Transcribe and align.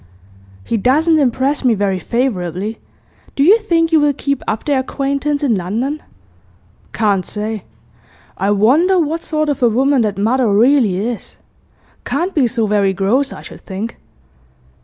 'He 0.63 0.77
doesn't 0.77 1.19
impress 1.19 1.63
me 1.63 1.75
very 1.75 1.99
favourably. 1.99 2.79
Do 3.35 3.43
you 3.43 3.59
think 3.59 3.91
you 3.91 3.99
will 3.99 4.13
keep 4.13 4.41
up 4.47 4.65
their 4.65 4.79
acquaintance 4.79 5.43
in 5.43 5.53
London?' 5.53 6.01
'Can't 6.91 7.23
say. 7.23 7.65
I 8.35 8.49
wonder 8.49 8.97
what 8.97 9.21
sort 9.21 9.47
of 9.47 9.61
a 9.61 9.69
woman 9.69 10.01
that 10.01 10.17
mother 10.17 10.51
really 10.51 10.97
is? 10.97 11.37
Can't 12.03 12.33
be 12.33 12.47
so 12.47 12.65
very 12.65 12.93
gross, 12.93 13.31
I 13.31 13.43
should 13.43 13.61
think. 13.61 13.97